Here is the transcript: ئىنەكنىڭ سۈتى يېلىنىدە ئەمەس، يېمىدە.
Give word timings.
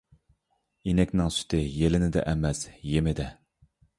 ئىنەكنىڭ 0.91 1.29
سۈتى 1.35 1.59
يېلىنىدە 1.81 2.25
ئەمەس، 2.31 2.65
يېمىدە. 2.95 3.29